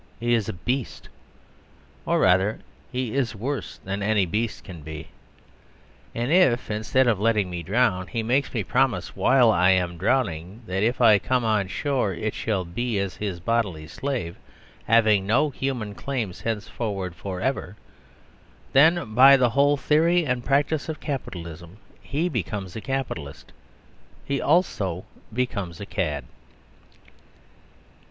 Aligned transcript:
He 0.19 0.33
is 0.33 0.49
a 0.49 0.53
beast. 0.53 1.09
Or 2.07 2.19
rather, 2.21 2.61
he 2.91 3.13
is 3.13 3.35
worse 3.35 3.77
than 3.77 4.01
any 4.01 4.25
beast 4.25 4.63
can 4.63 4.81
be. 4.81 5.09
And 6.15 6.31
if, 6.31 6.71
instead 6.71 7.05
of 7.07 7.19
letting 7.19 7.51
me 7.51 7.61
drown, 7.61 8.07
he 8.07 8.23
makes 8.23 8.51
me 8.51 8.63
promise, 8.63 9.15
while 9.15 9.51
I 9.51 9.69
am 9.69 9.99
drowning, 9.99 10.63
that 10.65 10.81
if 10.81 11.01
I 11.01 11.19
come 11.19 11.45
on 11.45 11.67
shore 11.67 12.15
it 12.15 12.33
shall 12.33 12.65
be 12.65 12.97
as 12.97 13.17
his 13.17 13.39
bodily 13.39 13.85
slave, 13.85 14.37
having 14.85 15.27
no 15.27 15.51
human 15.51 15.93
claims 15.93 16.41
henceforward 16.41 17.13
forever, 17.13 17.75
then, 18.73 19.13
by 19.13 19.37
the 19.37 19.51
whole 19.51 19.77
theory 19.77 20.25
and 20.25 20.43
practice 20.43 20.89
of 20.89 20.99
capitalism, 20.99 21.77
he 22.01 22.27
becomes 22.27 22.75
a 22.75 22.81
capitalist, 22.81 23.51
he 24.25 24.41
also 24.41 25.05
becomes 25.31 25.79
a 25.79 25.85
cad. 25.85 26.25